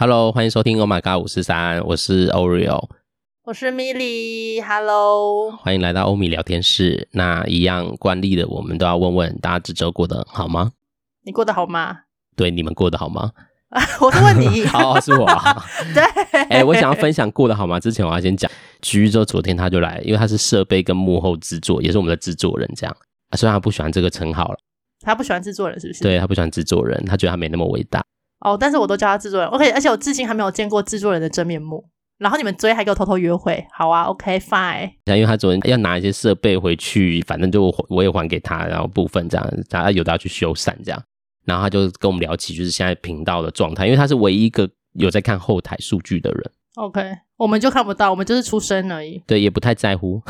[0.00, 2.88] Hello，欢迎收听 Oh My God 五四三，我是 Oreo，
[3.42, 7.08] 我是 Milly，Hello，欢迎来到欧米聊天室。
[7.10, 10.70] 那一样惯例的，我们都要问问大家这周过得好吗？
[11.24, 12.02] 你过得好吗？
[12.36, 13.32] 对，你们过得好吗？
[14.00, 15.26] 我是问你，好， 是我。
[15.92, 16.04] 对，
[16.44, 17.80] 哎、欸，我想要分享过得好吗？
[17.80, 18.48] 之前我要先讲，
[18.80, 22.96] 橘周昨天他就来，因为他是设备跟幕后制作，也是我们的制作人，这样。
[23.30, 24.58] 啊，虽然他不喜欢这个称号了，
[25.00, 26.04] 他不喜欢制作人，是不是？
[26.04, 28.00] 对，他不喜欢制作人，他觉得他没那么伟大。
[28.40, 31.88] 哦，但是我都叫他制作人，OK，而且我至今还没有见过制作人的真面目。
[32.18, 34.90] 然后你们追还给我偷偷约会，好啊，OK，Fine。
[35.06, 41.00] 因为他昨天要拿一些设备回去，反正就我也还给他，然后部分这样，他有的要去修缮这样。
[41.44, 46.50] 然后他就跟我们聊起，就是现在频道的状态，因为他是唯一一个有在看后台数据的人。
[46.74, 47.00] OK，
[47.36, 49.22] 我们就看不到，我们就是出声而已。
[49.24, 50.20] 对，也不太在乎，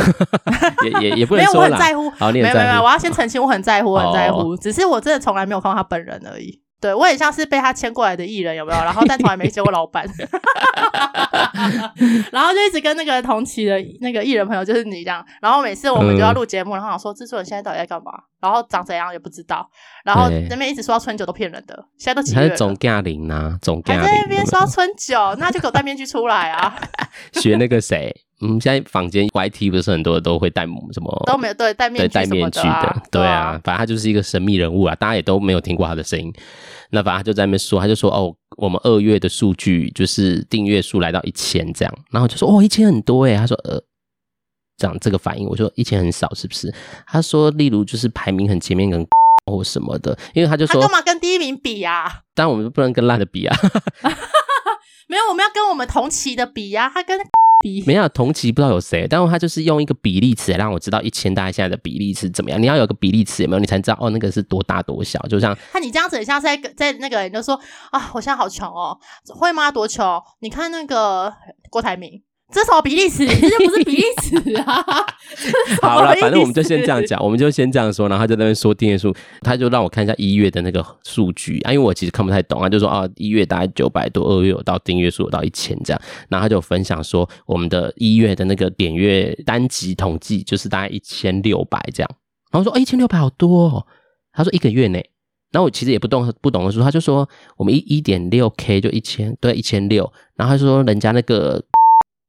[0.84, 2.10] 也也也不能说没有，我很在乎。
[2.10, 2.58] 好，你很在乎。
[2.58, 4.52] 没有没有，我要先澄清，我很在乎，我很在乎。
[4.52, 6.60] 哦、只是我真的从来没有看到他本人而已。
[6.80, 8.78] 对，我也像是被他牵过来的艺人，有没有？
[8.84, 10.06] 然后但从来没见过老板，
[12.30, 15.24] 然后就一直跟那个同期的那个艺人朋友，就是你这样。
[15.40, 18.12] 然后每次我们就要录节目，然后想说制作人现在到底在干嘛？
[18.40, 19.68] 然后长怎样也不知道。
[20.04, 22.44] 然后那边一直说要春酒都骗人的，现在都几月了？
[22.44, 26.76] 还是总驾龄啊，总嘉玲还在那边说要 春酒，那就给我戴面具出来啊！
[27.32, 28.14] 学那个谁？
[28.40, 31.24] 嗯，现在坊间 YT 不是很多都会戴什么？
[31.26, 36.32] 都没有对戴面具、啊、戴面具的，对啊，反正他就是一个神秘人物啊，大家也都没有听过他的声音。
[36.90, 43.82] 那反正他就在那边说，他就说哦，我们二月的数据就是订阅数来到一千这样，然后就说哦，一千很多诶，他说呃，
[44.76, 46.72] 这样这个反应，我说一千很少是不是？
[47.08, 49.04] 他说例如就是排名很前面跟
[49.46, 52.20] 或什么的，因为他就说他干嘛跟第一名比呀、啊？
[52.36, 53.56] 当然我们不能跟烂的比啊，
[55.08, 57.18] 没有，我们要跟我们同期的比呀、啊，他跟。
[57.86, 62.62] 没有同期不知道有谁，但是他就是用一个比例尺让我知道一千大概现在的比例是怎么样。
[62.62, 63.60] 你要有个比例尺有没有？
[63.60, 65.18] 你才知道哦，那个是多大多小。
[65.28, 67.58] 就像看你这样子，很像在在那个人就说
[67.90, 68.96] 啊，我现在好穷哦，
[69.34, 69.72] 会吗？
[69.72, 70.22] 多穷？
[70.38, 71.34] 你看那个
[71.68, 72.22] 郭台铭。
[72.50, 73.26] 这什么比例尺？
[73.28, 74.82] 这就不是比例尺啊！
[75.82, 78.08] 好了，反正我们就先这样讲，我们就先这样说。
[78.08, 86.00] 然后他就在那边说订阅数，他就让我看一下一月的那个数据啊，因为我其实看不太懂啊，就说啊，一月大概九百多，二月有到订阅数有到一千这样。
[86.30, 92.10] 然后他就分享说，我们的一月的那个点阅单集统计就是大概一千六百这样。
[92.50, 93.86] 然后我说，哎，一千六百好多哦。
[94.32, 95.04] 他说一个月内，
[95.52, 97.28] 然后我其实也不懂不懂的时候，他就说
[97.58, 100.10] 我们一一点六 K 就一千，对，一千六。
[100.34, 101.62] 然后他说人家那个。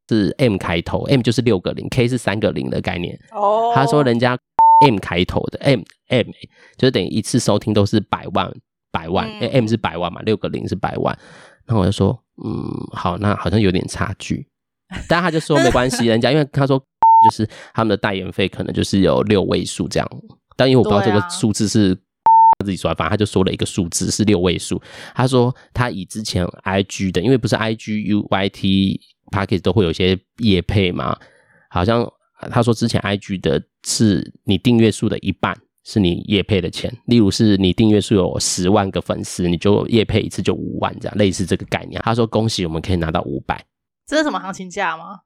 [0.09, 3.17] 是 M 开头，M 就是六个零，K 是三个零的概念。
[3.31, 3.75] 哦，oh.
[3.75, 4.35] 他说人家
[4.83, 6.25] M 开头的 M M
[6.77, 8.51] 就是等于一次收听都是百万
[8.91, 11.15] 百万，嗯，M 是百万嘛，六个零是百万。
[11.67, 12.53] 然后我就说，嗯，
[12.91, 14.47] 好，那好像有点差距。
[15.07, 16.79] 但他就说没关系， 人家因为他说
[17.29, 20.09] 就是他们的代言费可能就是有六位数这样，
[20.57, 21.93] 但因为我不知道这个数字是
[22.65, 24.81] 自己说，反正他就说了一个数字是六位数。
[25.13, 29.01] 他说他以之前 IG 的，因为不是 IG U Y T。
[29.29, 31.17] Podcast 都会有一些业配嘛，
[31.69, 32.05] 好像
[32.51, 42.01] 他说之前 IG 的是你订阅数的一半是你业配的钱，例如是你订阅数有十万个粉丝，你就业配一次就五万这样，类似这个概念。
[42.03, 43.63] 他说恭喜我们可以拿到五百，
[44.05, 45.19] 这是什么行情价吗？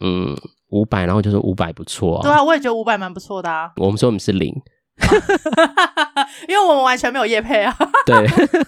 [0.00, 0.36] 嗯，
[0.68, 2.22] 五百，然后就说五百不错啊。
[2.22, 3.72] 对啊，我也觉得五百蛮不错的啊。
[3.76, 4.48] 我们说我们是零，
[6.48, 7.74] 因为我们完全没有业配啊。
[8.04, 8.26] 对，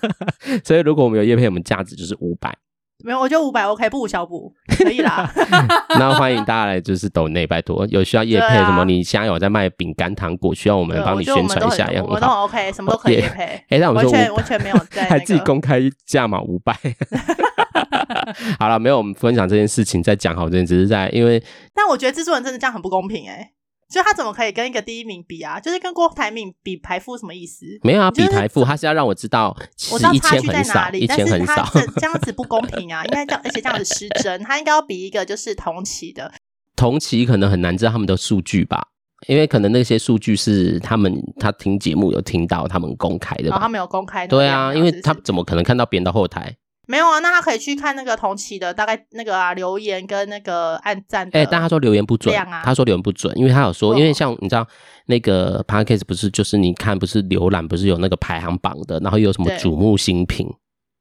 [0.64, 2.56] 所以如果我们有业配，我们价值就是五百。
[3.04, 5.32] 没有，我觉得五百 OK，不无小补，可以啦。
[5.98, 8.82] 那欢迎大家来，就是抖内拜托，有需要叶配什么？
[8.82, 13.44] 啊、你现在有在卖饼干糖果，需要我们帮你宣传一下，我们都很 OK，什么都可以业配。
[13.44, 16.76] 哎、欸，那我们说完全完全没有 在、那个，还自己公开价码五百。
[18.58, 21.40] 好了，没有，我们分享这件事情，再讲好这件，只是在因为，
[21.72, 23.50] 但我觉得制作人真的这样很不公平哎、欸。
[23.88, 25.58] 就他怎么可以跟一个第一名比啊？
[25.58, 27.64] 就是跟郭台铭比排富什么意思？
[27.82, 29.56] 没有啊，比台富，他是要让我知道，
[29.90, 33.02] 我知道差距在哪里，一千很少，但是他这样子不公平啊！
[33.08, 36.32] 应该这样，而且这样子失真，他应该要比一个就是同期的，
[36.76, 38.88] 同期可能很难知道他们的数据吧，
[39.26, 46.54] 因为可能那些数据是他们他听节目有听到他们公开的吧，哦，他没有公开的，对啊，因为他怎么可能看到别人的后台？
[46.88, 51.28] 没有啊，那他可以去看那个同期的大概那个啊留言跟那个按赞。
[51.28, 54.66] 哎、欸，但他说留言不准，啊、他说留言不准，因为他有说，哦、因为像你知道
[55.04, 60.48] 那个 Podcast 不是就是你看不是浏览不是有那个排行榜的，然后又有什么瞩目新品，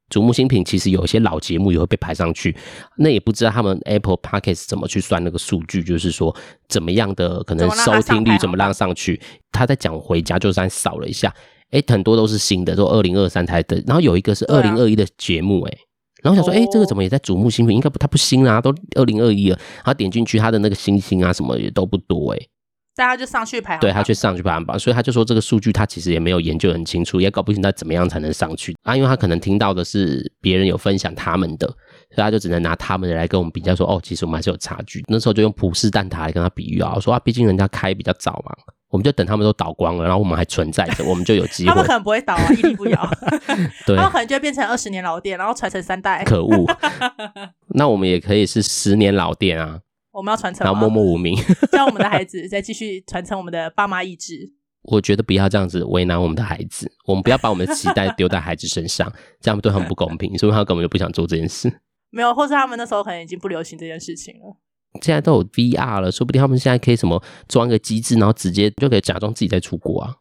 [0.09, 2.53] 瞩目新品其实有一些老节目也会被排上去，
[2.97, 6.35] 那也不知道他们 Apple Podcast 怎么去算那个数据，就是说
[6.67, 9.21] 怎么样的可能收听率怎么让上去。
[9.53, 11.33] 他在讲回家就算扫了一下。
[11.71, 15.77] 哎，很多都是新的，都二零二三台的，然后有一个是二零二一的节目，哎、啊，
[16.23, 17.75] 然后想说，哎，这个怎么也在瞩目新品？
[17.75, 19.57] 应该不，它不新啊，都二零二一了。
[19.75, 22.39] 然后点进去，它的那个星星啊什么也都不多，哎，
[22.95, 35.03] 大家就上去排行榜，对，他去上去排行榜，所以他就说这个数据他其实也没有研究很清楚，也搞不清他怎么样才能上去啊，因为他可能听到的是别人有分享他们的，所以他就只能拿他们的来跟我们比较说，哦，其实我们还是有差距。
[35.07, 38.55] 那时候就用普式蛋挞来跟他比喻啊，说啊，毕竟人家开比较早嘛，
[38.89, 41.69] 我们就等他们都倒光了，然后我们还存在着，我们就有机会。
[41.69, 43.10] 他们可能不会倒啊，屹立不摇。
[43.86, 46.24] 对，他们可能就会变成二十年老店，然后传承三代。
[46.24, 46.66] 可恶，
[47.75, 49.81] 那我们也可以是十年老店啊。
[50.12, 51.38] 我们要传承，然后默默无名，
[51.72, 54.54] 让我们的孩子再继续传承我们的爸妈意志。
[54.84, 59.12] 我觉得不要这样子为难我们的孩子，我们不要把我们的期待丢在孩子身上，
[59.42, 60.36] 这样对他们不公平。
[60.38, 61.81] 所以，他根本就不想做这件事。
[62.10, 64.56] 没有，或是他们那时候可能已经不流行这件事情了。
[65.01, 70.15] 现在都有 VR 了，说不定他们现在可以什么装个机制，然后直接就可以假装自己在出国啊。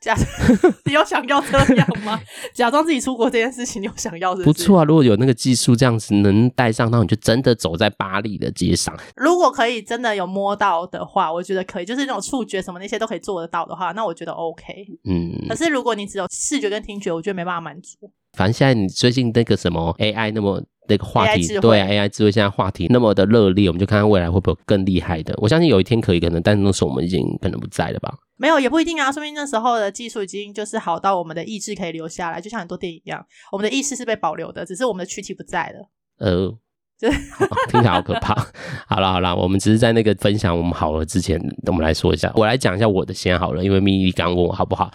[0.00, 0.14] 假，
[0.86, 2.20] 你有想要这样吗？
[2.54, 4.44] 假装自己出国这件事情，你有想要是不是？
[4.44, 8.96] 不错啊，如果有那个技术这样子能带上，那你就真的走在巴黎的街上。
[9.16, 14.72] 如果可以真的有摸到的话，我觉得可以，就是那种触觉什么那些都可以做得到的话，那我觉得 OK。
[15.04, 17.96] 嗯，可是如果你只有视觉跟听觉，我觉得没办法满足。
[18.32, 20.62] 反正现在你最近那个什么 AI 那么。
[20.90, 25.34] 那个话题对 AI 智慧现在话题那么的热烈，我们就看看未来会不会有更厉害的。
[25.36, 28.10] 我相信有一天可以，可能，但是那时候我们已经可能不在了吧？
[28.38, 29.12] 没有，也不一定啊。
[29.12, 33.22] 说明那时候的技术已经就是好到我们的意志可以留下来，就像很多电影一样，
[33.52, 35.90] 我们的意识是被保留的，只是我们的躯体不在了。
[36.20, 36.48] 呃，
[36.98, 37.10] 就
[37.68, 38.34] 听起来好可怕。
[38.88, 44.90] 好了好了，我们只是在那个分享我们好了之前，我们来说一下，我来讲一下我的先好了，因为咪咪刚问我好不好，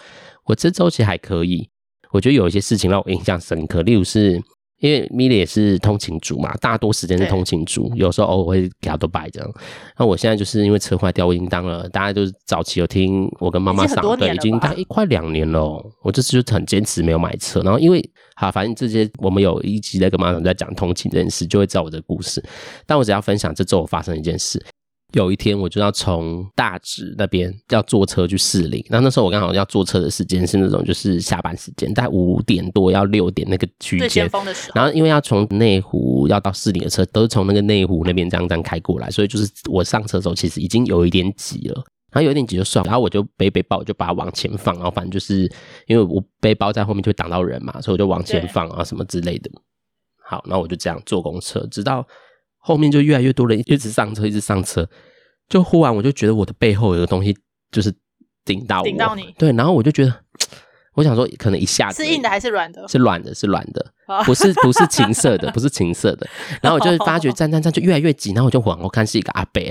[0.46, 1.68] 我这周期还可以，
[2.14, 4.40] 我觉得有一些事情让我印象深刻，例如是。
[4.80, 9.50] 因为米莉也是通勤族嘛，大多时间是通勤族，有时候偶尔会给他都摆这样。
[9.96, 15.82] 那我现在就是因为车坏掉，我已经当了，大家都是早期有听我跟妈妈上，对，已经大概一快两年了。
[16.02, 22.44] 我这次就很坚持没有买车，然后因为好，反正这些我们有一集在跟妈妈在讲通勤这件事，就会知道我的故事。
[22.84, 24.62] 但我只要分享这周我发生一件事。
[25.14, 28.84] 有一天，我就要从大直那边要坐车去士林。
[28.90, 34.28] 那那时候我刚好要坐车的时间是那种就是下班时间，大概五点多要六点那个区间。
[34.74, 41.84] 然后因为要从内湖要到士林的车都是从那个内湖那边这样这样开过来，所以就是我上车的时候其实已经有一点挤了。
[42.10, 45.50] 然后有一点挤就算了，然后我就背背包我就把它往前放，然后反正就是
[45.86, 49.50] 因为我背包在后面就会挡到人嘛，所以我就往前放啊什么之类的。
[50.24, 52.04] 好，那我就这样坐公车，直到。
[52.66, 54.88] 后面就越来越多人一直上车，一直上车，
[55.50, 57.36] 就忽然我就觉得我的背后有个东西
[57.70, 57.92] 就是
[58.42, 60.14] 顶到我，顶到你，对，然后我就觉得，
[60.96, 62.88] 我想说可能一下子是硬的还是软的？
[62.88, 63.92] 是软的，是软的，
[64.24, 66.26] 不是不是情色的， 不是情色的。
[66.62, 69.62] 然后我就发觉站站站就越来越挤，然后我就往后看是一个阿伯，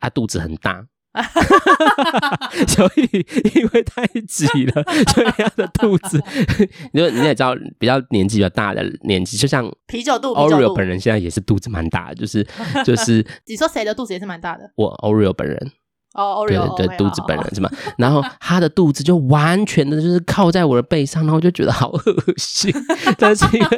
[0.00, 0.86] 他肚子很大。
[2.68, 4.82] 所以因为太挤了，
[5.12, 6.22] 所以他的肚子，
[6.92, 10.34] 你就你也知道，比较年纪比较大的年纪，就像啤酒肚。
[10.34, 12.46] Oreo 本人现在也是肚子蛮大的，就是
[12.84, 13.24] 就是。
[13.46, 14.70] 你说谁的肚子也是蛮大的？
[14.76, 15.72] 我 Oreo 本人。
[16.14, 17.70] 哦，Oreo 对对对，肚子本人是吗？
[17.96, 22.00] 然后他的肚子就完全的就是靠在我的背上，然后我就觉得好恶
[22.36, 22.70] 心。
[23.16, 23.68] 但是因为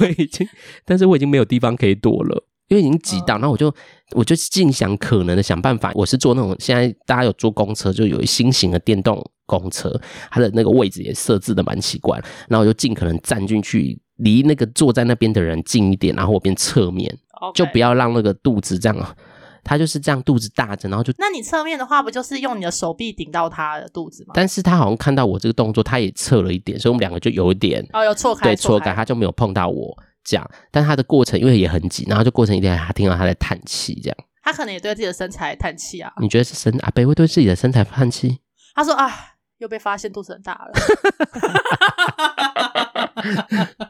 [0.00, 0.48] 我已经，
[0.84, 2.46] 但是我已经没有地方可以躲了。
[2.70, 3.72] 因为已经挤到，然后我就
[4.12, 5.90] 我就尽想可能的想办法。
[5.94, 10.00] 我是坐那种现在大家有坐公车，就有新型的电动公车，
[10.30, 12.16] 它的那个位置也设置的蛮奇怪。
[12.48, 17.12] 然后我就尽可能站进去，离那个坐在那边的人近一点，然后我边侧面.
[17.54, 19.16] 就不要让那个肚子这样，
[19.64, 21.10] 他就是这样肚子大着，然后就。
[21.18, 24.32] 那你侧面的话，不就是用你的手臂顶到他的肚子吗？
[24.34, 29.96] 但是他好像看到我这个动作，他也侧了一点，所以我们两个就有一点哦，有错开，对，错开，他就没有碰到我。
[30.24, 34.16] 这样，但他的过程因为也很挤，然后就过程一定还听到他在叹气，这样。
[34.42, 36.12] 他可能也对自己的身材叹气啊。
[36.20, 38.40] 你觉得是身阿伯会对自己的身材叹气？
[38.74, 39.10] 他说啊，
[39.58, 40.72] 又被发现肚子很大了。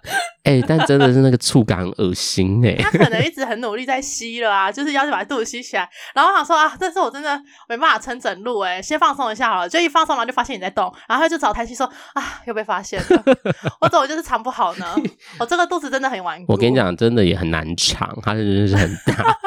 [0.50, 2.82] 哎、欸，但真的是那个触感很恶心哎、欸。
[2.82, 5.88] 他可能一直很努力在吸了啊，就是要去把肚子吸起来。
[6.12, 9.68] 然后我想说啊，这次我真的没办法撑整路哎、欸，先放松一下好了。
[9.68, 13.22] 就一放松，然后就发现你在动，然后他就找台气说啊，又被发现了。
[13.80, 14.86] 我怎么就是藏不好呢？
[15.38, 16.52] 我这个肚子真的很顽固。
[16.52, 19.38] 我跟你讲，真的也很难藏，它真的是很大。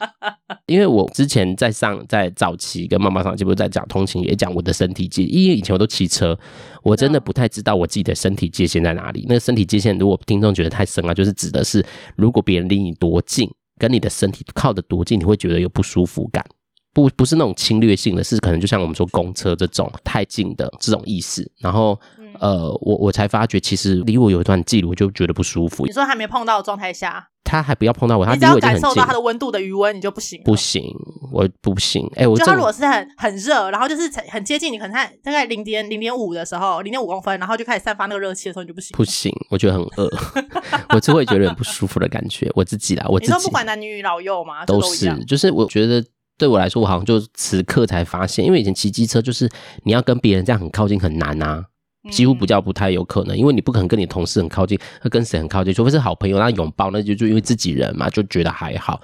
[0.66, 6.38] 因为我之前在上在早期跟妈妈上，就不是在讲通勤，也讲我的身体界，因为以前我都骑车，
[6.82, 9.24] 我真的不太知道我自己的身体界限在哪里。
[9.28, 11.84] 那个身体界限，如果听众觉得太深啊，就是指的是
[12.16, 16.44] 如果别人离你多近，跟你的身体靠得多近，你会觉得有不舒服感，
[16.92, 21.50] 不不是那种侵略性的，是可能就像我们说公车这种太近的这种意思。
[21.58, 21.98] 然后。
[22.38, 25.84] 呃，我我才发觉，其实离我有一段距离，我就觉得不舒服。
[25.84, 30.40] 你说还没碰到的状态下，他还不要碰到我，他只要感受到他的温度的余温，你就不行。
[30.44, 30.84] 不行，
[31.32, 32.06] 我不行。
[32.14, 34.92] 哎、欸，我就他如果是很很热，然后就是很接近你，可能
[35.24, 38.96] 大概零点零点五的时候，零点五公分，然后就开始散发那个热气的时候，你就不行。
[38.96, 40.08] 不行，我觉得很饿，
[40.94, 42.48] 我就会觉得很不舒服的感觉。
[42.54, 43.32] 我自己啦，我自己。
[43.32, 46.04] 你说不管男女老幼嘛，都是，就是我觉得。
[46.38, 49.46] 对我来说，我好像就此刻才发现，因为以前骑机车就是
[49.84, 51.62] 你要跟别人这样很靠近很难啊，
[52.10, 54.78] 几乎不叫不太有可能，因为你不可能跟你同事很靠近，
[55.10, 59.00] 跟谁很靠近，除非是好朋友，那拥抱那就就因为自己人嘛，就觉得还好。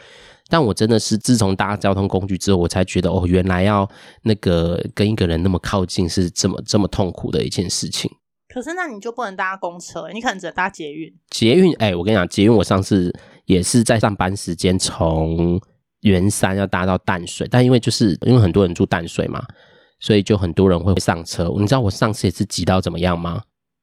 [0.49, 3.88] 但我真的是自从搭交通工具之后，我才觉得哦，原来要
[4.23, 8.11] 那个跟一个人那么靠近是这么这么痛苦的一件事情。
[8.49, 11.12] 可是那你就不能搭公车，你可能只能搭捷运。
[11.29, 13.12] 捷运，哎，我跟你讲，捷运我上次
[13.45, 15.61] 也是在上班时间从
[16.03, 19.45] 圆山要搭到淡水，但因为就是因为很多人住淡水嘛，
[20.00, 21.53] 所以就很多人会上车。
[21.59, 23.43] 你知道我上次也是挤到怎么样吗？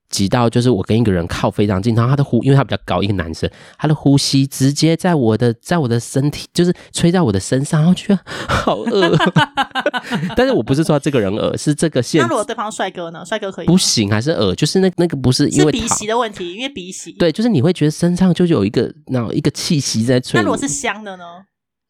[0.10, 9.18] 挤到就是我跟一个人靠非常近，然后他的呼，因为他比较高，一个男生，他的呼吸直接在我的在我的身体，就是吹在我的身上，然后觉得好恶。
[10.38, 12.22] 但是我不是说这个人恶，是这个现。
[12.22, 13.26] 那如果对方帅哥呢？
[13.26, 13.66] 帅哥可以？
[13.66, 14.54] 不行，还是恶？
[14.54, 17.14] 就是那那个不是因为是鼻息的问题，因为鼻息。
[17.14, 20.40] 对，就是你会觉得身上就有一个那种一个气息在吹。
[20.40, 21.24] 那如果是香的呢？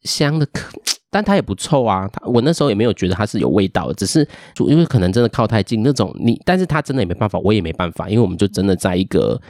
[0.04, 0.70] 香的可。
[1.14, 4.28] 但它也不臭啊，它我那时候也没有觉得它是有味道的，只是
[4.66, 9.40] 因为可能真的靠太近那种你，但是它真的也没办法，我也没办法，因为我们就真的在一个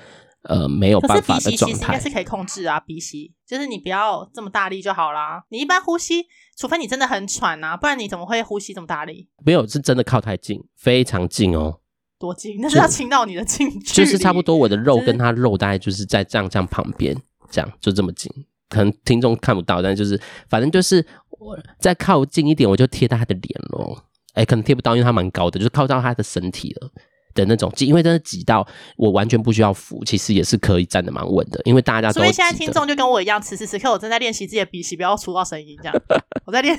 [0.42, 1.76] 呃没有办法的状态。
[1.78, 5.42] 是应该是可以控制啊，鼻息就是你不要这么大力就好啦。
[5.49, 9.30] 你一般呼吸，除非你真的很喘啊，不然你怎么会呼吸这么大力？
[9.42, 11.80] 没有，是真的靠太近，非常近哦。
[12.18, 12.58] 多近？
[12.61, 17.16] 那是要亲到你的近距离，就是差不多我的肉跟它肉大概就是在这样这样旁边，
[17.50, 18.30] 这样就这么近。
[18.75, 24.04] 可能听众看不到，但就是反正就是我再靠近一点，我就贴到他的脸咯。
[24.35, 26.90] 哎、欸，可能贴不到，因为他蛮高的，就是靠到他的身体了
[27.35, 27.87] 的那种挤。
[27.87, 28.66] 因为真的挤到
[28.97, 31.61] 我完全不需要扶，其实也是可以站得蛮稳的。
[31.64, 35.95] 因为大家都，所以现在听众就跟我一样，此时此刻我正在练习自己的鼻息，不要出到声音这样。
[36.45, 36.76] 我在练，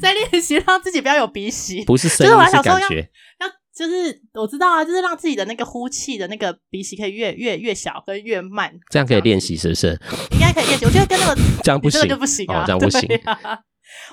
[0.00, 3.08] 在练习让自己不要有鼻息，不是声音，是感觉。
[3.74, 9.98] 就是我知道啊，就是让自己的那个呼气的那个鼻息可以越越越小跟越慢，这样可以练习是不是？
[10.32, 10.84] 应该可以练习。
[10.84, 13.08] 我觉得跟那个 这样不行，就不行啊，哦、这样不行。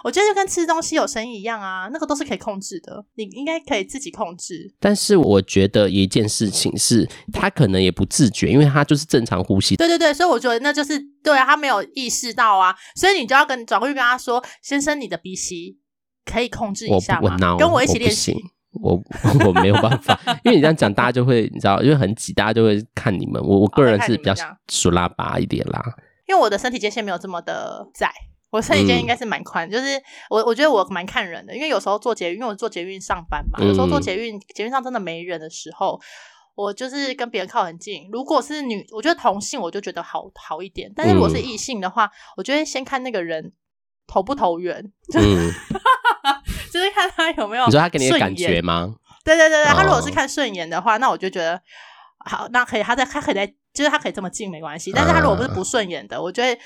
[0.03, 4.73] 我觉得就跟吃东西有声音一样啊，那个都是可以控制的，你应该可以自己控制。
[4.79, 9.75] 但是我觉得一件事情是，他可能也不自觉，因为他就是正常呼吸。
[9.75, 15.77] 对对对，所以我觉得那就是对啊，他没有意识到啊，所以你就要跟转过去跟他说：“先生，你的鼻息
[16.25, 17.57] 可以控制一下吗？
[17.57, 18.35] 跟我一起练习。”
[18.71, 19.01] 我
[19.45, 23.41] 我没有办法，因为你这样讲，大家就会你知道，因为很挤，大家就会看你们。
[23.41, 24.33] 我我个人是比较
[24.67, 25.81] 属拉巴一点啦，
[26.27, 28.11] 因为我的身体界限没有这么的窄，
[28.51, 29.67] 我身体界限应该是蛮宽。
[29.67, 29.99] 嗯、就是
[30.29, 35.99] 我我觉得我蛮看人的，因为有时候坐捷运，因为我坐捷运上班嘛，有时候坐捷运，捷运上真的没人的时候，
[36.53, 38.07] 我就是跟别人靠很近。
[38.11, 43.51] 如果是女，我觉得同性我就觉得好好一点，但是如果是异性的话，我觉得先看那个人
[44.05, 44.91] 投不投缘。
[45.15, 45.51] 嗯
[46.71, 48.95] 就是看他有没有，你说他给你的感觉吗？
[49.25, 51.61] 对对对对，他如果是看顺眼的话，那我就觉得
[52.25, 54.91] 好，那可以，他在他可以在，就是他可以这么近没关系。
[54.93, 56.59] 但是他如果不是不顺眼的，我觉得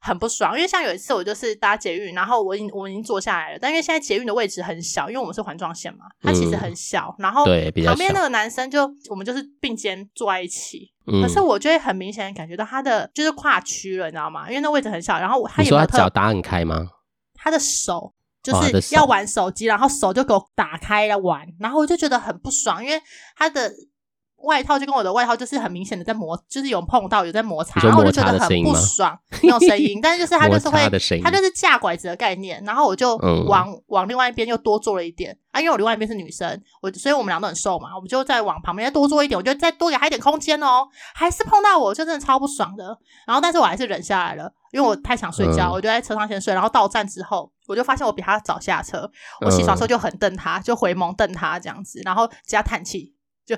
[0.00, 0.54] 很不爽。
[0.54, 7.14] 因为像有一次我就是搭捷运，然后我已经我已经坐下来了，但因为现在捷运的位置很小，因为我们是环状线嘛，它其实很小。
[7.18, 14.48] 然后旁边那个男生就我们就是并肩坐在一起，可是我就会很明显感觉到他的就是跨区了，你知道吗？
[14.48, 16.88] 因为那位置很小，然后他有他脚打很开吗？
[17.34, 18.12] 他的手。
[18.42, 23.00] 就是要玩手机，然后手就给我打开来玩，然后我就觉得很不爽，因为
[23.36, 23.72] 他的
[24.42, 30.78] 外套就跟我的外套就是很明显的在摩，就是有碰到有在摩擦，然后我就觉得很不爽，没有声音， 但是就是他就是会，
[31.22, 33.16] 他就是架拐子的概念，然后我就
[33.46, 44.52] 往、嗯、往另外一边又多坐了一点啊，因为我另外一边是女生，我所以我们俩都很瘦嘛，我们就再往旁边再多坐一点，我就再多给他一点空间哦，还是碰到我就真的超不爽的，然后但是我还是忍下来了。
[44.72, 46.54] 因为我太想睡觉，嗯、我就在车上先睡。
[46.54, 49.10] 然后到站之后，我就发现我比他早下车。
[49.40, 53.12] 我起床时候就很瞪他，就回眸瞪他这样子，然后加叹气，
[53.44, 53.56] 就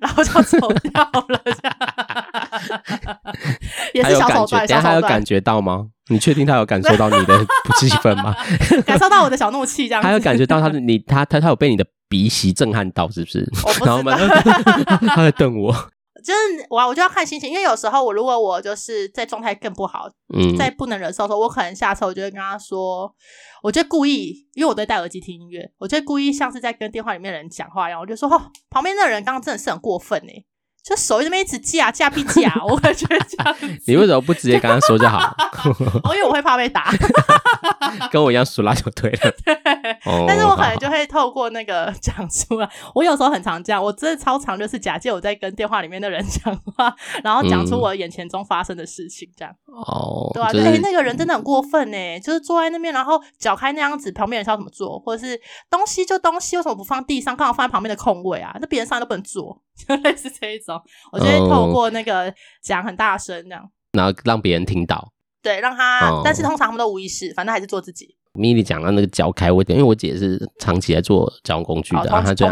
[0.00, 1.40] 然后就走掉了。
[3.94, 4.82] 也是小手段，小手段。
[4.82, 5.86] 他有感觉到吗？
[6.08, 8.34] 你确定他有感受到你的不气愤吗？
[8.86, 10.02] 感受到我的小怒气，这样。
[10.02, 13.50] 他有感觉到他的你，他他他有被你的鼻息震撼到，是不是？
[13.64, 14.02] 我不知道。
[15.08, 15.74] 他在瞪我。
[16.26, 23.14] 就是我，我就要看心情，因为有时候我如果我就是在状态更不好，嗯，在不能忍受的时候，我可能下车，我就会跟他说，
[23.62, 30.44] 我就故意，因为我都戴耳机听音乐，我就故意像是在跟电话里面的人讲话一样，我就说，哦，旁边那个人刚刚真的是很过分哎。
[30.86, 33.56] 就手一直没一直架架必架， 我感觉这样。
[33.86, 35.34] 你为什么不直接跟他说就好？
[36.04, 36.92] 我 因为我会怕被打，
[38.12, 39.32] 跟我一样输拉就对了。
[39.44, 39.58] 对，
[40.28, 42.70] 但是我可能就会透过那个讲出来。
[42.94, 49.52] 我有时候很常这样，我真的超常，就是假借我在跟电话里面的人讲话，然后讲出我眼前中发生的事情，这样。
[49.66, 55.00] 哦，对啊，对，那个人真的很过分呢，就是坐在那边，然后脚开那样子，旁边人是要怎么做？
[55.00, 58.56] 或者是东西就东西，为什么不放地上，刚好放在旁边的空位啊？
[58.60, 59.60] 那别人上来都不能坐。
[59.76, 60.75] 就类似这一种，
[61.12, 68.16] 我就会透过那个讲很大声这样，然后让别人听到，对，让他，但是通常他们都无意识，反正还是做自己。
[68.38, 72.44] 米莉讲到那个脚开，我因为我姐是长期在做交通工具的，然后她就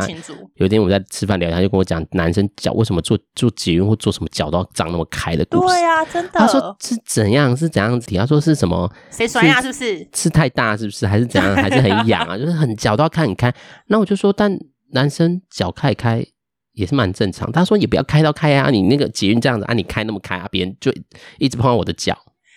[0.55, 5.67] 有一天我们在吃饭聊天，她就跟我讲，男生脚为什么做做捷运或做什么脚都要长那么开的故事。
[5.75, 6.31] 对呀，真的。
[6.33, 7.55] 她说是怎样？
[7.55, 8.11] 是怎样子？
[8.15, 8.91] 她说是什么？
[9.11, 9.61] 谁摔呀？
[9.61, 10.09] 是不是？
[10.15, 11.07] 是太大是不是？
[11.07, 11.55] 还是怎样？
[11.55, 12.33] 还是很痒啊？
[12.39, 13.55] 就是很脚都要看很开。
[13.89, 14.59] 那我就说，但
[14.93, 16.25] 男生脚开开
[16.75, 17.51] 也是蛮正常。
[17.51, 20.93] 他说也不要开到开啊，你那个捷运这样子啊，你开那么开啊，别人就
[21.39, 22.17] 一直碰到我的脚。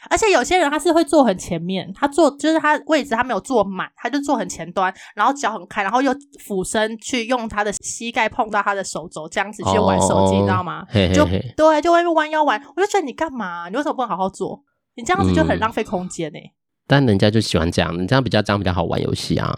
[0.09, 10.85] 而且有些人他是会坐很前面，他坐就是他位置他没有坐满，他就坐很前端，然后脚很开，然后又俯身去用他的膝盖碰到他的手肘，这样子去玩手机，哦、你知道吗？
[10.87, 11.25] 嘿嘿嘿就
[11.57, 12.61] 对，就外面弯腰玩。
[12.75, 13.67] 我就觉得你干嘛？
[13.69, 14.63] 你为什么不能好好坐？
[14.95, 16.51] 你这样子就很浪费空间呢、欸嗯。
[16.87, 19.53] 但人家就喜欢这样，你这样比较这样比较好玩游戏啊。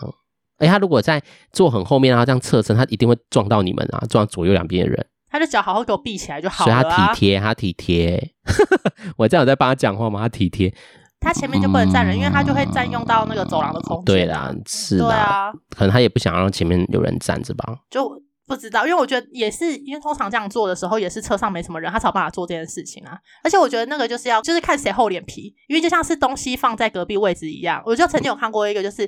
[0.60, 5.06] 哎，他如果在坐很后面，然后这样侧身，他一定会撞到你们啊，撞到左右两边的人。
[5.32, 6.82] 他的脚好好给我闭起来就好了、啊。
[6.82, 8.34] 所以他体贴，他体贴。
[9.18, 10.22] 我这样有在帮他讲话吗？
[10.22, 10.74] 他体贴。
[11.20, 14.06] 他前面就不能站人，嗯、因为他就会占用到那个走廊的空间。
[14.06, 17.75] 对啦，是啊，可能他也不想让前面有人站着吧。
[17.89, 18.10] 就
[18.48, 23.20] 不知道，因为我觉得也是，因为通常这样做的时候，也是车上没什么人，他才有办法做这件事情啊。
[23.44, 27.84] 而且我觉得那个就是要，就是看谁厚脸皮，因为就像是东西放在隔壁位置一样。
[27.86, 29.08] 我就曾经有看过一个，就是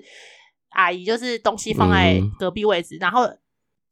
[0.71, 3.29] 阿姨，就是东西放在隔壁位置，嗯、然后。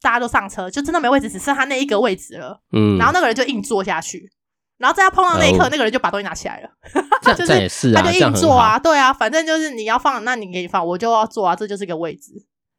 [0.02, 2.62] 大家都上车，就真的没位置，只剩他那一个位置了。
[2.72, 4.32] 嗯，然后那个人就硬坐下去，
[4.78, 6.70] 然后在他碰到那一刻，哦、那个人就把东西拿起来了。
[7.22, 12.32] 这 这也是啊，他就硬坐啊，对啊，反正就是你要放，那你给你放，我就要坐啊，这就是一个位置。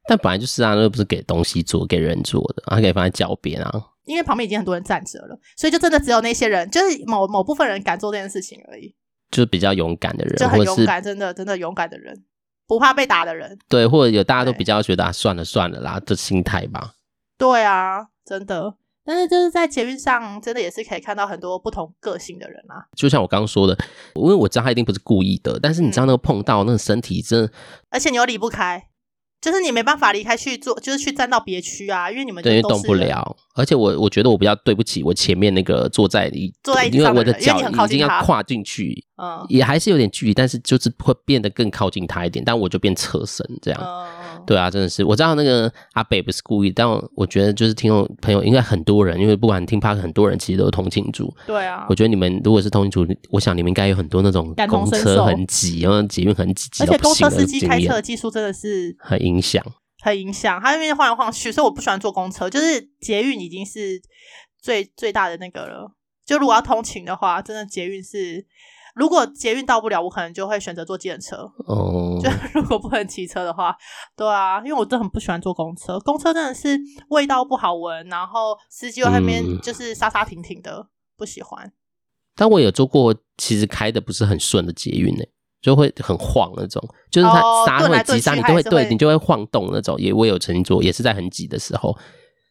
[0.08, 3.70] 但本来就是啊，那不是给东西坐，给人坐的，他可以放在脚边啊。
[4.06, 8.96] 因为旁边已经很多人站着了，所以就真的只有那些人，就是某某部分人敢做这件事情而已。
[9.30, 12.24] 就是比较勇敢的人，就很勇敢，真的真的勇敢的人，
[12.70, 13.58] 不怕被打的人。
[13.68, 16.92] 对，或者有大家都比较觉得啊，算了算了啦的心态吧。
[17.36, 22.86] 对啊，真的，但是就是在捷运上，真的也是可以看到很多不同个性的人啊。
[22.96, 23.76] 就像我刚刚说的，
[24.14, 27.52] 因为我知道他一定不是故意的，但是你知道那个碰到那个身体真的，嗯，
[27.90, 28.89] 而且你又离不开。
[29.40, 33.36] 就是你没办法离开去做，就是去站到别区啊，因为你们就对动不了。
[33.54, 43.80] 而且我我觉得我比较对不起我前面那个坐在一，坐在因为我的脚已经要跨进去，嗯，也还是有点距离，但是就是会变得更靠近他一点，但我就变侧身这样。
[43.82, 44.06] 嗯，
[44.50, 51.32] 对啊，真的是我知道那个阿北不是故意，但我觉得就是听众朋友应该很多人，因为不管听 Park 很多人其实都是通勤族。
[51.46, 56.68] 对啊，我觉得你们如果是通勤族，我想你们应该有很多那种公车很挤，然后捷运很挤。
[56.80, 59.64] 而且公车司机开车的技术真的是很影响。
[60.02, 62.50] 很影响，他那边晃来晃去，所以我不喜欢坐公车。
[62.50, 64.02] 就是捷运已经是
[64.60, 65.92] 最最大的那个了。
[66.26, 68.44] 就如果要通勤的话，真的捷运是，
[68.94, 71.36] 如果捷运到不了，我可能就会选择坐计程车。
[71.66, 73.74] 哦， 就如果不能骑车的话，
[74.16, 75.98] 对啊，因为我真的很不喜欢坐公车。
[76.00, 76.78] 公车真的是
[77.10, 81.72] 味道不好闻，然后司机在那边就是沙沙停停的，嗯、不喜欢。
[82.36, 85.24] 但我有坐过，其实开的不是很顺的捷运呢。
[85.62, 89.94] 就会很晃那种，就是它刹会急刹，你都会对你就会晃动那种。
[90.00, 91.94] 也我有乘坐，也是在很挤的时候，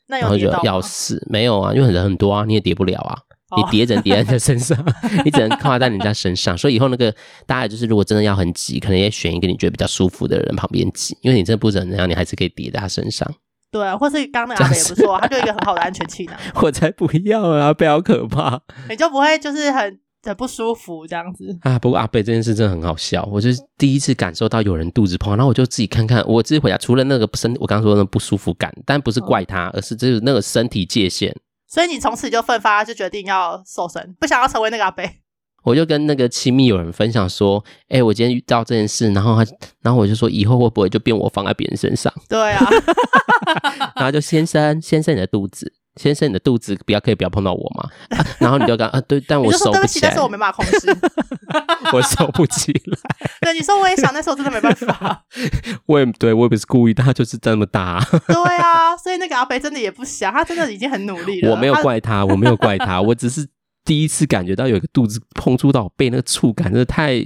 [0.06, 0.64] 那有跌到吗？
[0.64, 3.18] 要死没有啊，因为人很多啊，你也叠不了啊，
[3.58, 4.78] 你叠只能叠在他身上，
[5.26, 6.58] 你只能靠在人家身上。
[6.58, 7.14] 所以以后那个
[7.46, 13.28] 大家就是，如果真的要很挤，可能也选一个你觉得比较舒服的人旁边挤，因为你真的不怎么样，你还是可以叠在他身上。
[13.72, 16.36] 对啊，或是刚刚那个也不错，他就一个很好的安全气囊。
[16.62, 20.00] 我才不要啊，不要可怕，你就不会就是很。
[20.22, 21.80] 很不舒服这样子啊！
[21.80, 31.34] 不过阿北这件事真的很好笑，我就是第一次感受到有人肚子痛，然后我就自己看看，我自己回家除了那个身，我刚刚说的那不舒服感，但不是怪他，哦、而是就是那个身体界限。
[31.70, 35.22] 所以你从此就奋发，就决定要瘦身，不想要成为那个阿贝。
[35.64, 39.52] 我就跟那个亲密友人分享说：“哎、欸，我今天遇到这件事，然后他，
[39.82, 42.66] 然后我就说以后会不会就变我放在别人身上？”对啊，
[43.96, 45.72] 然后就先生，先生你的肚子。
[46.00, 47.90] 先生，你的肚子不要可以不要碰到我吗？
[48.18, 50.98] 啊、 然后你就讲啊，对，但我收不起来，但是我没办法控制，
[51.92, 52.98] 我收不起来。
[53.42, 55.26] 对，你说我也想，那时候真的没办法。
[55.88, 58.08] 我也对我也不是故意，但他就是这么大、啊。
[58.26, 61.52] 对啊，所以那个阿北真的也不想，他真的已经很努力了。
[61.52, 63.46] 我没有怪他，我没有怪他，我只是
[63.84, 67.22] 第一次感觉到有一个肚子碰触到我背，那个触感真的太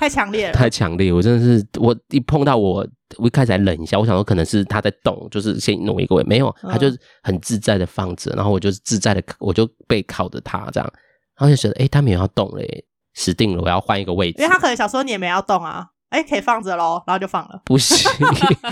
[0.00, 1.12] 太强烈了，太强烈。
[1.12, 2.84] 我真的是，我一碰到我。
[3.18, 6.88] 我一开始还冷一下，我想说可能是他在动，就是先挪一个位，没有，他就
[7.22, 10.92] 很自在的放着，然后我就自在的，我就背靠着他这样，
[11.36, 15.88] 然后就觉得，哎、欸，他没有要动嘞，死定了，我要换一个位置，因为他可能想说你也没要动啊。
[16.14, 17.60] 哎，可以放着喽，然后就放了。
[17.64, 18.08] 不行，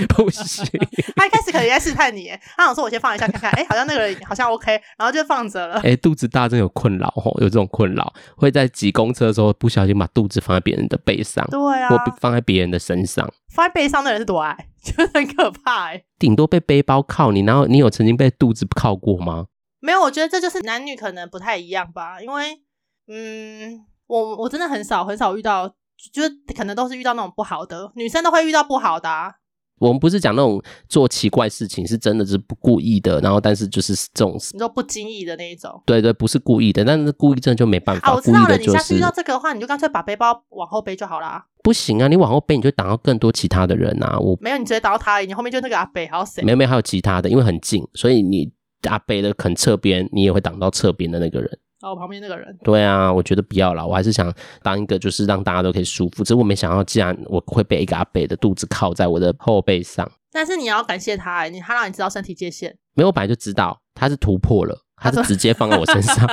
[0.09, 0.65] 不行。
[1.17, 5.81] 他一开始可能在试探你，他想说：“我先放一下看看。”哎，好像那个人好像 OK，然后就放着了。
[5.81, 13.29] 哎，肚子大真有困扰吼，有这种困扰，会在挤公车的时候不小心把肚子放在别人的背上，对啊，或放在别人的身上。
[13.53, 16.05] 放在背上的人是多矮， 就很可怕哎。
[16.19, 19.47] 顶多被背包靠你，然后你有曾经被肚子靠过吗？
[19.81, 22.23] 没有，我觉得这就是男女可能不太一样吧。
[22.23, 22.61] 因为，
[23.09, 25.75] 嗯，我我真的很少很少遇到。
[26.11, 29.33] 就是可能都是遇到那种不好的，女生都会遇到不好的啊。
[29.79, 38.13] 我们不是讲那种做奇怪事情，是真的是不故意的，然后但是就是这种你说不经意的那一种，对对，不是故意的，但是故意真的就没办法。
[38.13, 41.45] 啊，我知道了，就是、你下次遇到这个的话，你就干脆把背包往后背就好啦。
[41.65, 44.17] 不行啊，你往后背，你就挡到更多其他的人啊。
[44.21, 46.45] 我没有，你直接挡到他，你后面就那个阿北还有谁？
[46.45, 48.53] 没有没有，还有其他的，因为很近，所以你
[48.89, 51.59] 阿北的肯侧边，你也会挡到侧边的那个人。
[51.83, 52.57] 哦，我旁边那个人。
[52.63, 56.23] 对啊，我觉得不要了，我还是想当一个就是让大家都可以舒服。
[56.23, 60.11] 只是我没想到，既然我会被一个阿北的肚子靠在我的后背上。
[60.31, 62.75] 但是你要感谢他，你他让你知道身体界限。
[62.95, 66.27] 没有，我本来就知道他是突破了，他是直接放在我身上。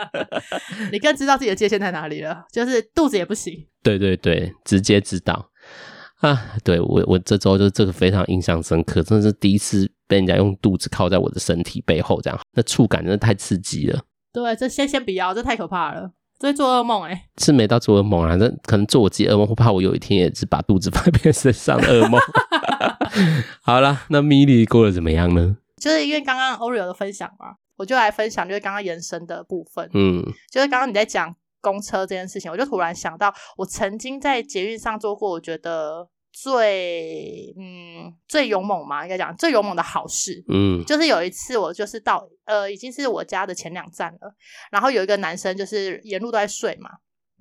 [0.92, 3.66] 你更知道自己的界限在哪里了，就是肚子也不行。
[3.82, 5.50] 对对对，直接知道
[6.20, 6.38] 啊！
[6.62, 14.00] 对我我这周就这个非常印象深刻，真的是第一次被人家用肚子靠在我的身体背后，这样那触感真的太刺激了。
[14.42, 16.12] 对，这先先不要，这太可怕了。
[16.38, 22.20] 这会做噩梦哎、欸，是没到做噩梦啊，这可能做我自己噩梦，会怕我有一天也是把肚子放在别人身上的噩梦。
[23.64, 25.56] 好啦，那米莉过得怎么样呢？
[25.80, 29.88] 就是因为刚刚 Oreo 的分享嘛，我就来分享，就是刚刚延伸的部分。
[29.94, 30.22] 嗯，
[30.52, 36.08] 就是刚刚你在讲公车这件事情，我就突然想到，我曾经在捷运上做过，我觉得。
[36.38, 44.34] 最嗯最勇猛嘛，应该讲最勇猛的好事，嗯，就是有一次我就是到呃已经是我家的前两站了，
[44.70, 46.90] 然后有一个男生就是沿路都在睡嘛，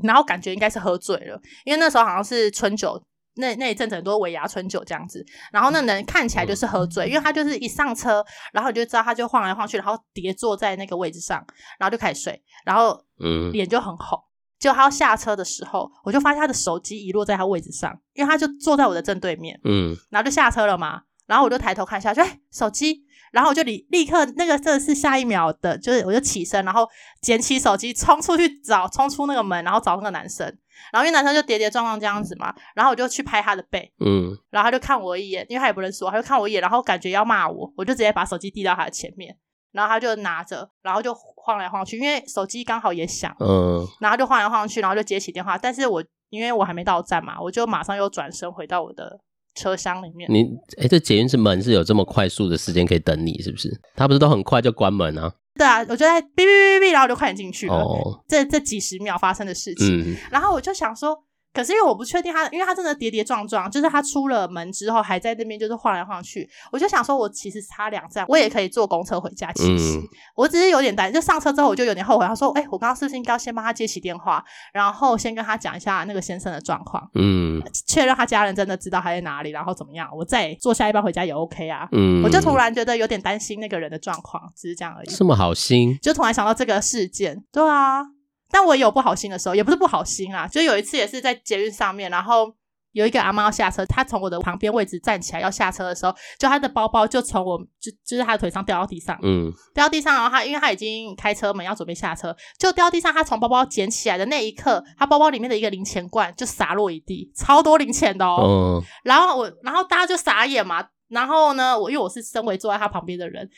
[0.02, 3.04] 然后感觉应该是喝醉了，因为那时候好像是春酒，
[3.36, 11.46] 那那一阵子很多尾牙春酒这样子，然后那人看起来就是喝醉，因为他就是一上车，然后你就知道他就晃来晃去，然后跌坐在那个位置上，
[11.78, 13.52] 然后就开始睡，然后嗯。
[13.52, 14.18] 脸就很红。
[14.66, 26.90] 就他要下车的时候，我就发现他的手机遗落在他位置上，因为他就坐在我的正对面，嗯，然后就下车了嘛，然后我就抬头看下去，哎，手机，然后我就立立刻那个真的是下一秒的，就是我就起身，然后
[27.22, 30.48] 捡起手机冲出去找，冲出那个门，然后找那个男生，
[30.92, 39.38] 然后因为男生就跌跌撞撞这样子嘛，然后我就去拍他的背，嗯，然后他就看我一眼，因为他也不认识我，他就看我一眼，然后感觉要骂我，我就直接把手机递到他的前面。
[39.76, 45.58] 然后他就拿着，然后就晃来晃去，因为手机刚好也响，嗯，然后就晃来晃去，然后就接起电话。
[45.58, 49.20] 但是我因为我还没到站嘛，我就马上又转身回到我的
[49.54, 50.32] 车厢里面。
[50.32, 50.46] 你
[50.82, 53.70] 哎，这捷运是门是有这么快速的时间可以等你，是不是？
[53.96, 55.34] 他不是都很快就关门啊？
[55.56, 57.76] 对啊，我就在哔哔哔哔，然后就快点进去了。
[57.76, 61.25] 哦，这这几十秒发生的事情，嗯，然后我就想说。
[61.56, 69.52] 可是因为我不确定他，因为他真的跌跌撞撞，就是他出了门之后还在那边就是晃来晃去，我就想说，我其实差两站，我也可以坐公车回家。
[69.54, 70.04] 其实、嗯、
[70.36, 72.26] 我只是有点担心，就上车之后我就有点后悔。
[72.28, 85.08] 他说：“哎、欸，我刚刚是不是应该要先帮他接起电话，然后先跟他讲一下那个先生的状况，嗯，确认他家人真的知道他在哪里，然后怎么样，我再坐下一班回家也 OK 啊。”嗯，我就突然觉得有点担心那个人的状况，只是这样而已。
[85.16, 88.04] 这么好心，就突然想到这个事件，对啊。
[88.52, 92.54] 但我也有不好心的时候，也不是不好心啊，就有一次也是在捷运上面，然后
[92.92, 113.50] 有一个阿妈要下车，她从我的旁边位置站起来要下车的时候，就她的包包就从我就就是她的腿上掉到地上，嗯，掉到地上，然后她因为她已经开车门要准备下车，就掉到地上，她从包包捡起来的那一刻，她包包里面的一个零钱罐就洒落一地，超多零钱的哦，嗯，然后我然后大家就傻眼嘛，然后呢，我因为我是身为坐在她旁边的人，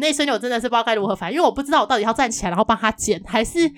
[0.00, 3.72] 那一瞬间我真的是不知道该如何反应，因为我不知道我到底要站起来然后帮她捡还是。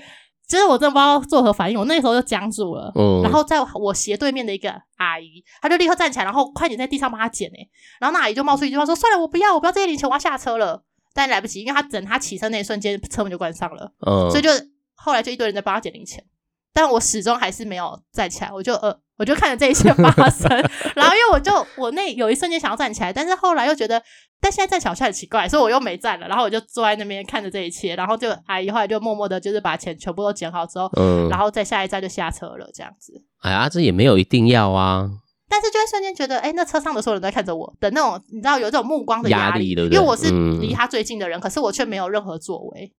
[0.49, 2.91] 其实我真的不知道作何反应，我那时候就僵住了。
[2.95, 7.69] 嗯，然后在我斜对面的一个阿姨，她就立刻站起来，然后快点在地上帮她捡诶。
[8.01, 10.83] 然后那阿姨就冒出一句话说：“算了，我不要，我不要这些零钱，我要下车了。”
[11.13, 13.93] 但来不及，因为她等她起身那一瞬间，车门就关上了。
[14.07, 14.51] 嗯，所以就
[14.95, 16.25] 后来就一堆人在帮她捡零钱，
[16.73, 18.99] 但我始终还是没有站起来，我就呃。
[19.19, 20.49] 我就看着这一切发生，
[20.95, 24.01] 然后因为我就我那有一瞬间想要站起来，但是后来又觉得，
[24.41, 26.29] 但现在站起来好像很奇怪，所以我又没站了。
[26.29, 33.13] 然后我就坐在那边看着这一切，然后就阿姨后来就默默的，就是把钱全部都捡好之后，嗯，然后再下一站就下车了，这样子。
[33.41, 35.11] 哎呀，这也没有一定要啊。
[35.51, 39.97] 但是就会瞬间觉得，哎，那车上的所有人都在看着我的那种，你知道有这种目光的压力，压力对不对？
[39.97, 42.93] 因为我是离他最近的人，嗯、可是我却没有任何作为。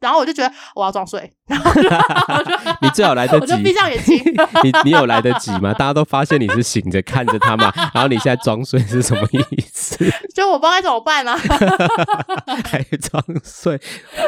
[0.00, 1.70] 然后我就觉得我要装睡，然后
[2.80, 4.16] 你最好来得及，我就闭上眼睛。
[4.64, 5.72] 你你有来得及吗？
[5.74, 9.38] 大家都发现你是醒着看着他嘛，然后你现在装睡是什么意
[9.72, 9.96] 思？
[10.34, 11.36] 就我不知道该怎么办啊，
[12.64, 13.78] 还装睡？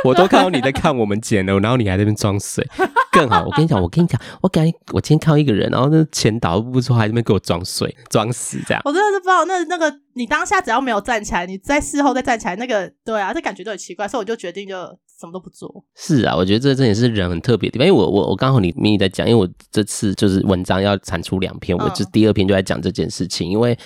[0.05, 2.67] 我都看到你在看我们剪了，然后你还在那边装睡，
[3.11, 3.43] 更好。
[3.45, 8.83] 我跟你讲，我跟你讲，我感觉我今天看到一个人，然后那前导不出，还在那边给我装睡、装死这样。
[8.85, 14.77] 我真的是不知道，那那个你当下只要没有站起来，你在事后再站起来，那个对啊，这感觉都很奇怪，所以我就决定就。
[15.23, 15.73] 什么都不做。
[15.95, 17.87] 是啊，我觉得这这也是人很特别的地方。
[17.87, 23.49] 因为我我我刚好你咪咪在讲，因为我这次就是文章要产出两篇，嗯、我就第二篇就在讲这件事情。
[23.49, 23.79] 因为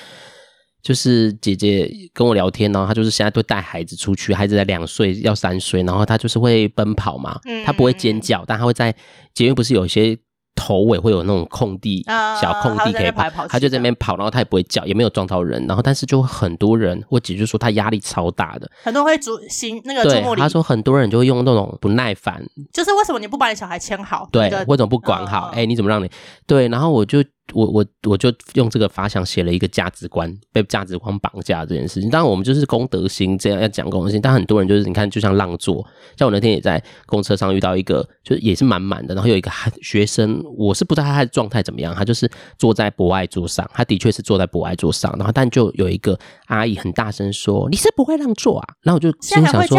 [0.82, 8.94] 就是姐姐跟我聊天，然后她就是现在都带孩子出去，孩子才两岁要三岁，然后她就是会奔跑嘛，她不会尖叫，但她会在
[9.34, 10.16] 捷运不是有些
[10.56, 24.28] 头尾会有那种空地，啊、小空地可以跑，跑，他就在那边跑，然后他也不会叫，也没有撞到人，然后但是就很多人，我姐就说他压力超大的，很多人会主心那个对，他说很多人就会用那种不耐烦，就是为什么你不把你小孩牵好？
[24.32, 25.50] 对，为什么不管好？
[25.54, 26.10] 哎、嗯，你怎么让你？
[26.46, 27.22] 对，然后我就。
[27.52, 32.10] 我我我就用这个发想写了一个价值观，被价值观绑架这件事情。
[32.10, 34.20] 当然，我们就是公德心，这样要讲公德心。
[34.20, 42.28] 但很多人就是你看，就像让座，像我那天也在公车上遇到一个，就是也是满满的，然后有一个学生，我是不知道他的状态怎么样，他就是
[42.58, 49.76] 坐在博爱座上，他的确是坐在博爱座上，然后但就有一个阿姨很大声说：“你是不会让座啊？”然后我就心想说：“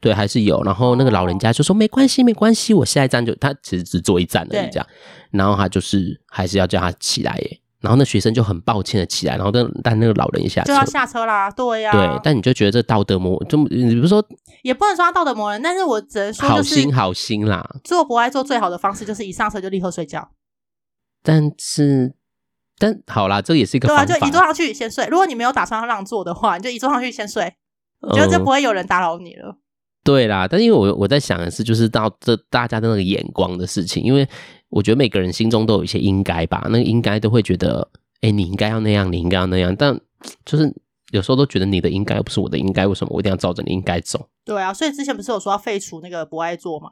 [0.00, 4.86] 对，还是有。”然后那个老人家就说：“没关系，没关系，我下一站就他其实只坐一站而已，这样。”
[5.34, 14.24] 然后他就是还是要叫他起来耶，然后那学生就很抱歉的起来，然后但但那个老人一下就要下车啦，对呀、啊，对，但你就觉得这道德魔，就你比如说
[14.62, 17.68] 也不能说他道德魔人，但是我只能说好心好心啦。
[17.84, 20.30] 做不爱做最好的方式就是一上车就立刻睡觉，
[21.22, 22.14] 但是
[22.78, 25.06] 但好啦，这也是一个对啊，就一坐上去先睡。
[25.08, 27.54] 如果你没有打算让座的话，你就一坐上去先睡，
[28.14, 29.58] 觉得就不会有人打扰你了。
[30.02, 34.28] 对啦，但因为我我在想的是，就是到这大家的那个眼光的事情，因为
[34.74, 37.88] 我觉得每个人心中都有一些应该吧，那个应该都会觉得，
[38.22, 39.96] 哎，你应该要那样，你应该要那样，但
[40.44, 40.74] 就是
[41.12, 44.28] 有时候都觉得你的应该不是我的应该，为什么我一定要照着你应该走？
[44.44, 46.88] 对啊，所以之前不是有说要废除那个不爱做吗？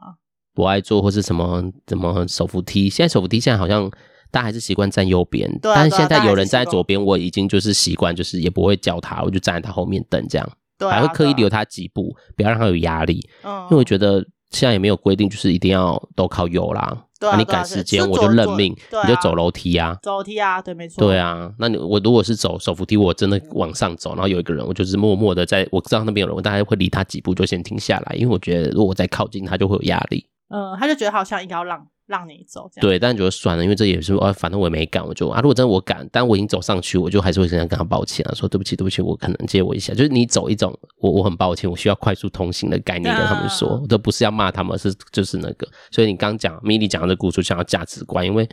[0.53, 3.91] 不爱做或是什么怎么手扶梯，现在手扶梯现在好像
[4.31, 10.49] 大家还是习惯站右边，对啊，但是现在有人站在左边，我已经就是习惯，就是也不会叫他，我就站在他后面等这样。
[10.79, 13.25] 还会刻意留他几步，不要让他有压力。
[13.43, 17.05] 嗯，因为我觉得现在也没有规定，就是一定要都靠右啦。
[17.23, 21.07] 对啊，你赶时间我就认命，你就走楼梯啊，走楼梯啊，对，没错。
[21.07, 30.27] 对啊，那你我如果是走手扶梯，我真的往上走，然后有一个人，我就是默默的在我知道那边有人，我大概会离他几步就先停下来，因为我觉得如果我再靠近他，就会有压力。
[30.49, 31.87] 嗯，他就觉得好像应该要让。
[32.13, 32.87] 让你走，这样。
[32.87, 48.47] 对，但觉得算了，因为这也是啊，反正我也没敢，我就啊，如果真的我敢，但我已经走上去，我就还是会这样跟他抱歉啊，说对不起，对不起，我可能借我一下，就是你走一种，我我很抱歉，我需要快速通行的概念跟他们说，啊、都不是要骂他们，是就是那个，所以你刚讲米莉讲的这个故事，想要价值观，因为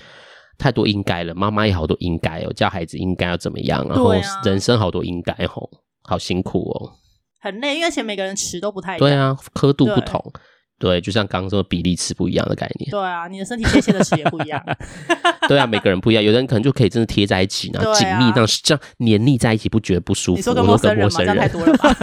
[0.56, 4.12] 太多应该了，妈妈也好多应该哦，教孩子应该要怎么样，然后
[4.44, 5.68] 人生好多应该哦，
[6.04, 6.92] 好辛苦哦，
[7.40, 10.32] 很累，因为而且每个人词都不太对啊，刻度不同。
[10.80, 12.90] 对，就像刚刚说比例尺不一样的概念。
[12.90, 14.60] 对啊，你的身体界限的尺也不一样。
[15.46, 20.38] 对啊，每个人不一样，有的人可能就可以真的贴在一起，然后紧密这样这样黏腻在一起，不觉得不舒服。
[20.38, 21.18] 你说跟陌生人吗？
[21.18, 21.94] 这样太多了吧？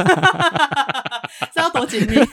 [1.52, 2.18] 这要多紧密？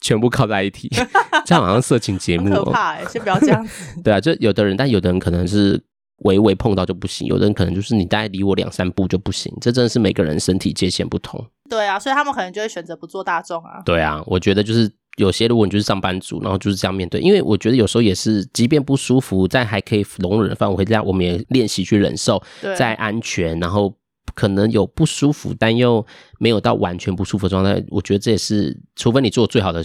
[0.00, 0.88] 全部靠在一起，
[1.46, 2.64] 这样好像色情节目哦。
[2.64, 4.02] 可怕哎，先不要这样子。
[4.02, 5.80] 对啊，就有的人，但有的人可能是。
[6.24, 11.42] 微微碰到就不行，有的人可能就是你大概离我两三步就不行，这真的是每个人身体界限不同。
[11.70, 13.80] 对啊，所以他们可能就会选择不做大众啊。
[13.86, 22.42] 对啊，我觉得就是有些如果你就是上班族，然后就是这样面对，因为我觉得有时候也是，即便不舒服，在还可以容忍的范围这样，我们也练习去忍受，
[22.76, 23.96] 在安全，然后
[24.34, 26.04] 可能有不舒服，但又
[26.38, 27.82] 没有到完全不舒服的状态。
[27.88, 29.82] 我觉得这也是，除非你做最好的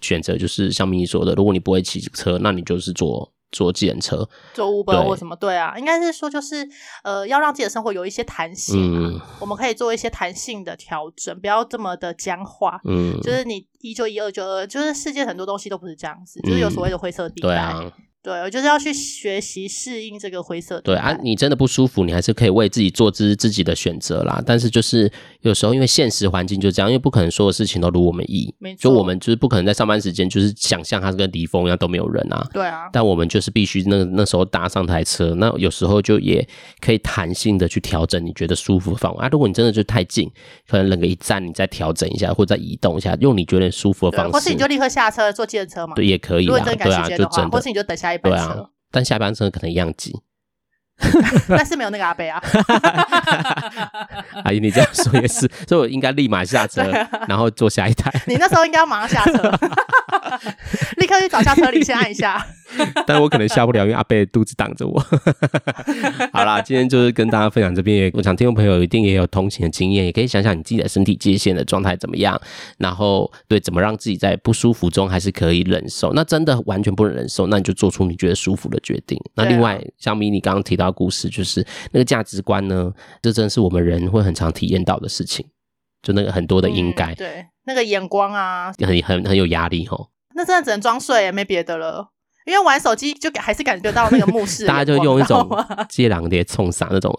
[0.00, 3.32] 选择，就是像咪咪说的，如果你不会骑车，那你就是做。
[3.52, 6.68] 坐计程车，坐 Uber 或什么，对啊，应该是说就是
[7.04, 8.76] 呃，要让自己的生活有一些弹性，
[9.14, 17.92] 嗯，我们可以做一些弹性的调整，不要这么的僵化，嗯，就是你一就一，二就二，就是世界很多东西都不是这样子，就是有所谓的灰色地带，对啊。
[18.26, 20.80] 对，我就是要去学习适应这个灰色。
[20.80, 24.42] 对啊，你真的不舒服，你还是可以为自己做自自己的选择啦。
[24.44, 25.08] 但是就是
[25.42, 28.52] 有时候因为现实环境就这样，因为不可能所有事情都如我们意。
[28.58, 28.80] 没错。
[28.82, 32.44] 就我们就是不可能在上班时间就是想象它是跟离峰一样都没有人啊。
[32.52, 32.88] 对啊。
[32.92, 36.44] 但我们就是必须那那时候搭上台车，那有时候就也
[36.80, 39.28] 可以弹性的去调整你觉得舒服的范围啊。
[39.30, 40.28] 如果你真的就太近，
[40.66, 44.32] 可能冷个一站，你再调整一下，或者再移动一下，用你觉得舒服的方式。
[44.32, 45.94] 或是你就立刻下车坐计程车嘛。
[45.94, 46.46] 对，也可以。
[46.46, 48.52] 如果真赶时间的或是你就等下一班车。
[48.52, 48.66] 对啊。
[48.90, 50.14] 但下班车可能一样挤，
[51.48, 52.42] 但是没有那个阿伯啊。
[54.44, 56.82] 阿姨，你这样说也是，所以我应该立马下车，
[57.28, 58.10] 然后坐下一台。
[58.26, 59.50] 你那时候应该要马上下车，
[60.96, 62.46] 立刻去找下车铃，先按一下。
[63.06, 64.98] 但我可能下不了，因为阿贝肚子挡着我。
[66.32, 72.40] 好啦，今天就是跟大家分享这边，我想听众朋友一定也有同行的经验，也可以想想你自己的身体界限的状态怎么样，
[72.78, 76.12] 然后对怎么让自己在不舒服中还是可以忍受。
[76.12, 79.20] 那真的完全不能忍受，那你就做出你觉得舒服的决定。
[79.34, 85.46] 那另外，像咪你刚刚提到的故事，就是那个价值观呢，这真的是我们人会很常体验到的事情，
[86.02, 90.10] 就那个很多的应该、嗯，对，那个眼光啊，很很很有压力吼。
[90.34, 92.10] 那真的只能装睡，也没别的了。
[92.46, 95.48] 因为玩手机就还是感觉到那个目视， 大家就用一种
[95.88, 97.12] 接狼碟冲杀那种，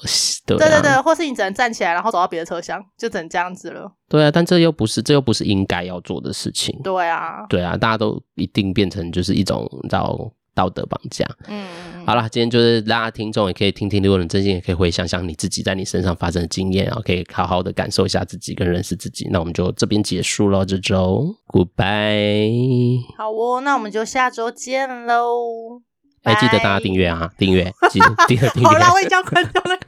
[0.45, 3.91] 对对对对，或是你只能站起来，然后走到别的车厢，就只能这样子了。
[4.07, 6.79] 对啊，但这又不是，这又不是应该要做的事情。
[6.81, 10.17] 对啊，对啊，大家都一定变成就是一种你知道
[10.57, 11.23] 道德绑架。
[11.47, 11.67] 嗯，
[12.03, 19.29] 好啦，今天就是大家听众也可以听听如果你真心，也可以回想想你自己在你身上发生的经验，然后可以好好的感受一下自己跟认识自己。
[19.31, 23.01] 那我们就这边结束了这周，Goodbye。
[23.15, 25.83] 好哦，那我们就下周见喽。
[26.23, 28.67] 还、欸、记得大家订阅啊，订阅，记得订阅。
[28.67, 29.85] 好啦，我已经要关掉那个，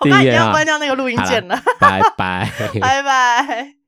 [0.00, 1.60] 我刚已经要关掉那个录音键了。
[1.80, 3.79] 拜拜，拜拜。